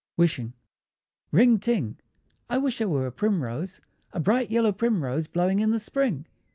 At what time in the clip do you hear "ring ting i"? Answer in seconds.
1.31-2.57